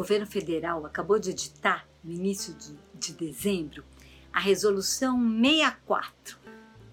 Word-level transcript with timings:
governo 0.00 0.26
federal 0.26 0.86
acabou 0.86 1.18
de 1.18 1.28
editar, 1.28 1.86
no 2.02 2.10
início 2.10 2.54
de, 2.54 2.74
de 2.94 3.12
dezembro, 3.12 3.84
a 4.32 4.40
resolução 4.40 5.20
64 5.20 6.38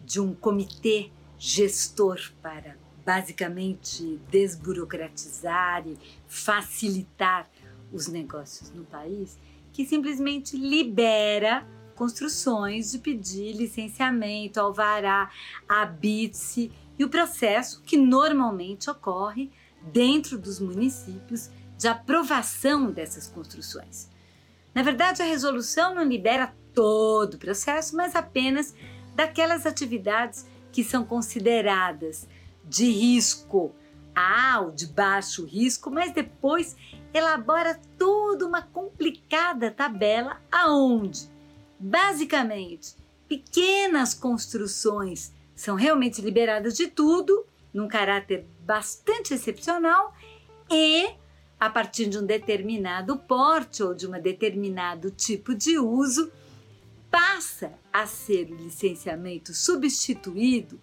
de 0.04 0.20
um 0.20 0.34
comitê 0.34 1.10
gestor 1.38 2.20
para 2.42 2.78
basicamente 3.06 4.20
desburocratizar 4.30 5.88
e 5.88 5.98
facilitar 6.28 7.50
os 7.94 8.08
negócios 8.08 8.72
no 8.72 8.84
país, 8.84 9.38
que 9.72 9.86
simplesmente 9.86 10.58
libera 10.58 11.66
construções 11.96 12.92
de 12.92 13.00
pedir 13.00 13.54
licenciamento, 13.54 14.60
alvará, 14.60 15.32
habite 15.66 16.70
e 17.00 17.06
o 17.06 17.10
processo 17.10 17.82
que 17.84 17.96
normalmente 17.96 18.90
ocorre 18.90 19.50
dentro 19.94 20.38
dos 20.38 20.60
municípios 20.60 21.50
de 21.78 21.88
aprovação 21.88 22.92
dessas 22.92 23.28
construções. 23.28 24.10
Na 24.74 24.84
verdade, 24.84 25.22
a 25.22 25.26
resolução 25.26 25.94
não 25.94 26.04
libera 26.04 26.54
todo 26.74 27.36
o 27.36 27.38
processo, 27.40 27.96
mas 27.96 28.16
apenas 28.16 28.76
daquelas 29.16 29.66
atividades 29.66 30.46
que 30.72 30.84
são 30.84 31.04
consideradas 31.04 32.28
de 32.64 32.86
risco 32.92 33.74
alto, 34.14 34.76
de 34.76 34.88
baixo 34.88 35.46
risco, 35.46 35.92
mas 35.92 36.12
depois 36.12 36.76
elabora 37.14 37.80
toda 37.98 38.46
uma 38.46 38.62
complicada 38.62 39.72
tabela 39.72 40.42
aonde, 40.52 41.30
basicamente, 41.80 42.96
pequenas 43.28 44.14
construções 44.14 45.34
são 45.56 45.76
realmente 45.76 46.22
liberadas 46.22 46.76
de 46.76 46.88
tudo, 46.88 47.46
num 47.74 47.88
caráter 47.88 48.48
bastante 48.62 49.34
excepcional 49.34 50.14
e 50.70 51.16
a 51.60 51.70
partir 51.70 52.08
de 52.08 52.18
um 52.18 52.26
determinado 52.26 53.18
porte 53.18 53.82
ou 53.82 53.94
de 53.94 54.08
um 54.08 54.12
determinado 54.22 55.10
tipo 55.12 55.56
de 55.56 55.80
uso, 55.80 56.32
passa 57.10 57.74
a 57.92 58.06
ser 58.06 58.52
o 58.52 58.56
licenciamento 58.56 59.54
substituído 59.54 60.80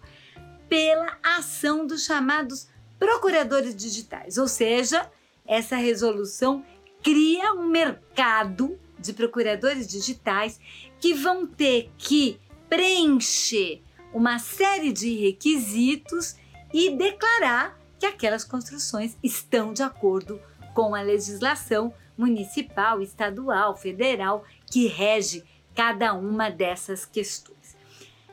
pela 0.67 1.17
ação 1.23 1.85
dos 1.85 2.03
chamados 2.03 2.67
procuradores 2.99 3.75
digitais, 3.75 4.37
ou 4.37 4.47
seja, 4.47 5.09
essa 5.45 5.75
resolução 5.75 6.65
cria 7.03 7.53
um 7.53 7.67
mercado 7.67 8.79
de 8.97 9.13
procuradores 9.13 9.87
digitais 9.87 10.59
que 10.99 11.13
vão 11.13 11.45
ter 11.45 11.91
que 11.97 12.39
preencher 12.67 13.81
uma 14.13 14.39
série 14.39 14.91
de 14.91 15.13
requisitos 15.15 16.35
e 16.73 16.89
declarar 16.97 17.79
que 17.99 18.05
aquelas 18.05 18.43
construções 18.43 19.15
estão 19.21 19.73
de 19.73 19.83
acordo 19.83 20.39
com 20.75 20.93
a 20.93 21.01
legislação 21.01 21.91
municipal, 22.15 23.01
estadual, 23.01 23.75
federal 23.75 24.45
que 24.67 24.87
rege 24.87 25.43
cada 25.73 26.13
uma 26.13 26.51
dessas 26.51 27.05
questões. 27.05 27.75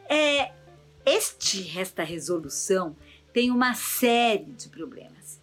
É, 0.08 0.52
este, 1.06 1.78
esta 1.78 2.02
resolução 2.02 2.94
tem 3.32 3.50
uma 3.50 3.74
série 3.74 4.52
de 4.52 4.68
problemas. 4.68 5.40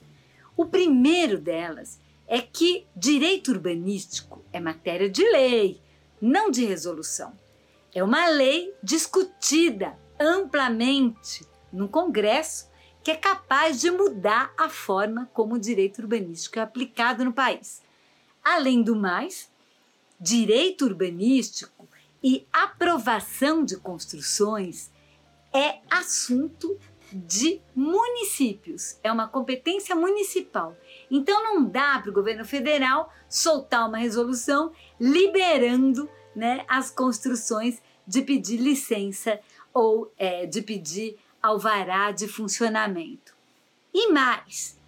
O 0.55 0.65
primeiro 0.65 1.39
delas 1.39 1.99
é 2.27 2.41
que 2.41 2.85
direito 2.95 3.49
urbanístico 3.49 4.43
é 4.51 4.59
matéria 4.59 5.09
de 5.09 5.23
lei, 5.23 5.81
não 6.21 6.51
de 6.51 6.65
resolução. 6.65 7.33
É 7.95 8.03
uma 8.03 8.27
lei 8.27 8.73
discutida 8.83 9.97
amplamente 10.19 11.47
no 11.71 11.87
Congresso 11.87 12.69
que 13.09 13.13
é 13.13 13.15
capaz 13.15 13.81
de 13.81 13.89
mudar 13.89 14.53
a 14.55 14.69
forma 14.69 15.27
como 15.33 15.55
o 15.55 15.59
direito 15.59 15.97
urbanístico 15.97 16.59
é 16.59 16.61
aplicado 16.61 17.25
no 17.25 17.33
país. 17.33 17.81
Além 18.43 18.83
do 18.83 18.95
mais, 18.95 19.49
direito 20.19 20.85
urbanístico 20.85 21.89
e 22.23 22.45
aprovação 22.53 23.65
de 23.65 23.77
construções 23.77 24.91
é 25.51 25.79
assunto 25.89 26.77
de 27.11 27.59
municípios, 27.75 28.99
é 29.03 29.11
uma 29.11 29.27
competência 29.27 29.95
municipal. 29.95 30.77
Então 31.09 31.43
não 31.43 31.65
dá 31.65 31.97
para 31.97 32.11
o 32.11 32.13
governo 32.13 32.45
federal 32.45 33.11
soltar 33.27 33.87
uma 33.87 33.97
resolução 33.97 34.71
liberando 34.99 36.07
né, 36.35 36.63
as 36.67 36.91
construções 36.91 37.81
de 38.05 38.21
pedir 38.21 38.57
licença 38.57 39.39
ou 39.73 40.13
é, 40.15 40.45
de 40.45 40.61
pedir 40.61 41.17
alvará 41.41 42.11
de 42.11 42.27
funcionamento. 42.27 43.35
E 43.93 44.11
mais, 44.11 44.79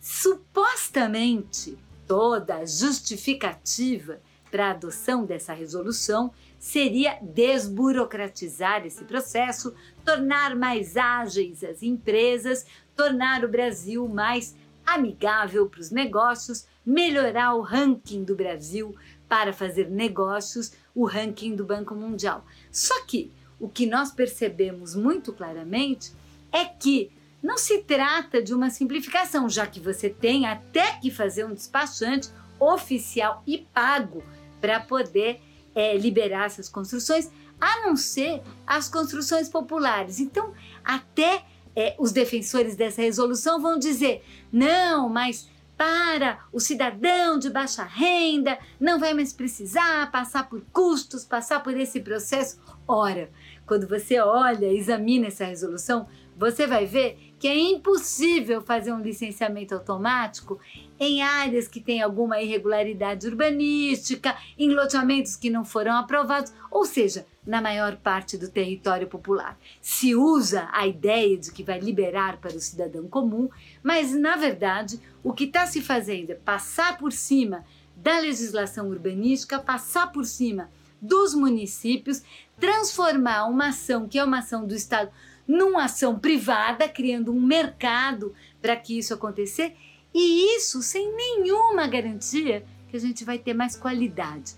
supostamente 0.00 1.78
toda 2.06 2.56
a 2.56 2.66
justificativa 2.66 4.20
para 4.50 4.68
a 4.68 4.70
adoção 4.70 5.24
dessa 5.24 5.52
resolução 5.52 6.32
seria 6.58 7.18
desburocratizar 7.20 8.86
esse 8.86 9.04
processo, 9.04 9.74
tornar 10.04 10.54
mais 10.54 10.96
ágeis 10.96 11.64
as 11.64 11.82
empresas, 11.82 12.64
tornar 12.94 13.44
o 13.44 13.48
Brasil 13.48 14.06
mais 14.08 14.54
amigável 14.86 15.68
para 15.68 15.80
os 15.80 15.90
negócios, 15.90 16.66
melhorar 16.86 17.54
o 17.54 17.62
ranking 17.62 18.22
do 18.22 18.36
Brasil 18.36 18.94
para 19.28 19.52
fazer 19.52 19.90
negócios, 19.90 20.72
o 20.94 21.04
ranking 21.04 21.56
do 21.56 21.64
Banco 21.64 21.94
Mundial. 21.94 22.44
Só 22.70 23.04
que 23.06 23.32
o 23.64 23.68
que 23.70 23.86
nós 23.86 24.10
percebemos 24.10 24.94
muito 24.94 25.32
claramente 25.32 26.12
é 26.52 26.66
que 26.66 27.10
não 27.42 27.56
se 27.56 27.78
trata 27.78 28.42
de 28.42 28.52
uma 28.52 28.68
simplificação, 28.68 29.48
já 29.48 29.66
que 29.66 29.80
você 29.80 30.10
tem 30.10 30.44
até 30.44 30.98
que 31.00 31.10
fazer 31.10 31.46
um 31.46 31.54
despachante 31.54 32.28
oficial 32.60 33.42
e 33.46 33.66
pago 33.72 34.22
para 34.60 34.80
poder 34.80 35.40
é, 35.74 35.96
liberar 35.96 36.44
essas 36.44 36.68
construções, 36.68 37.30
a 37.58 37.86
não 37.86 37.96
ser 37.96 38.42
as 38.66 38.86
construções 38.86 39.48
populares. 39.48 40.20
Então, 40.20 40.52
até 40.84 41.42
é, 41.74 41.96
os 41.98 42.12
defensores 42.12 42.76
dessa 42.76 43.00
resolução 43.00 43.62
vão 43.62 43.78
dizer: 43.78 44.22
não, 44.52 45.08
mas 45.08 45.48
para 45.76 46.38
o 46.52 46.60
cidadão 46.60 47.38
de 47.38 47.50
baixa 47.50 47.82
renda, 47.82 48.58
não 48.78 48.98
vai 48.98 49.12
mais 49.12 49.32
precisar 49.32 50.10
passar 50.10 50.48
por 50.48 50.62
custos, 50.72 51.24
passar 51.24 51.62
por 51.62 51.76
esse 51.76 52.00
processo. 52.00 52.60
Ora, 52.86 53.30
quando 53.66 53.88
você 53.88 54.20
olha, 54.20 54.66
examina 54.66 55.26
essa 55.26 55.44
resolução, 55.44 56.06
você 56.36 56.66
vai 56.66 56.86
ver 56.86 57.34
que 57.38 57.48
é 57.48 57.58
impossível 57.58 58.62
fazer 58.62 58.92
um 58.92 59.00
licenciamento 59.00 59.74
automático 59.74 60.58
em 60.98 61.22
áreas 61.22 61.68
que 61.68 61.80
têm 61.80 62.00
alguma 62.00 62.40
irregularidade 62.40 63.26
urbanística, 63.26 64.36
em 64.58 64.70
loteamentos 64.70 65.36
que 65.36 65.50
não 65.50 65.64
foram 65.64 65.96
aprovados, 65.96 66.52
ou 66.70 66.86
seja, 66.86 67.26
na 67.46 67.60
maior 67.60 67.96
parte 67.96 68.38
do 68.38 68.48
território 68.48 69.06
popular. 69.06 69.58
Se 69.80 70.14
usa 70.14 70.68
a 70.72 70.86
ideia 70.86 71.36
de 71.36 71.52
que 71.52 71.62
vai 71.62 71.78
liberar 71.78 72.38
para 72.38 72.56
o 72.56 72.60
cidadão 72.60 73.06
comum, 73.08 73.50
mas 73.82 74.14
na 74.14 74.36
verdade 74.36 74.98
o 75.22 75.32
que 75.32 75.44
está 75.44 75.66
se 75.66 75.82
fazendo 75.82 76.30
é 76.30 76.34
passar 76.34 76.96
por 76.96 77.12
cima 77.12 77.64
da 77.94 78.18
legislação 78.20 78.88
urbanística, 78.88 79.58
passar 79.58 80.10
por 80.12 80.24
cima 80.24 80.70
dos 81.00 81.34
municípios, 81.34 82.22
transformar 82.58 83.44
uma 83.44 83.68
ação 83.68 84.08
que 84.08 84.18
é 84.18 84.24
uma 84.24 84.38
ação 84.38 84.66
do 84.66 84.74
Estado 84.74 85.10
numa 85.46 85.84
ação 85.84 86.18
privada, 86.18 86.88
criando 86.88 87.32
um 87.32 87.40
mercado 87.40 88.34
para 88.60 88.76
que 88.76 88.98
isso 88.98 89.12
acontecer, 89.14 89.74
e 90.12 90.56
isso 90.56 90.82
sem 90.82 91.14
nenhuma 91.14 91.86
garantia 91.86 92.64
que 92.88 92.96
a 92.96 93.00
gente 93.00 93.24
vai 93.24 93.38
ter 93.38 93.54
mais 93.54 93.76
qualidade. 93.76 94.54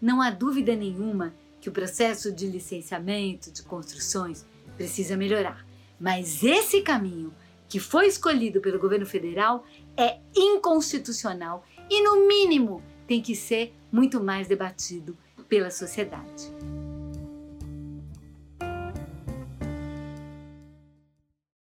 Não 0.00 0.22
há 0.22 0.30
dúvida 0.30 0.74
nenhuma 0.74 1.34
que 1.60 1.68
o 1.68 1.72
processo 1.72 2.32
de 2.32 2.46
licenciamento 2.46 3.50
de 3.50 3.62
construções 3.62 4.46
precisa 4.76 5.16
melhorar, 5.16 5.66
mas 6.00 6.42
esse 6.42 6.80
caminho 6.82 7.32
que 7.68 7.78
foi 7.78 8.06
escolhido 8.06 8.60
pelo 8.60 8.78
governo 8.78 9.06
federal 9.06 9.64
é 9.96 10.18
inconstitucional 10.36 11.66
e, 11.88 12.02
no 12.02 12.26
mínimo, 12.26 12.82
tem 13.06 13.22
que 13.22 13.34
ser 13.34 13.74
muito 13.90 14.22
mais 14.22 14.46
debatido 14.48 15.16
pela 15.48 15.70
sociedade. 15.70 16.50